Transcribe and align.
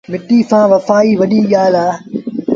مٽيٚ 0.11 0.47
سآݩ 0.49 0.69
وڦآئيٚ 0.71 1.17
وڏي 1.21 1.39
ڳآل 1.53 1.73
اهي۔ 1.81 1.93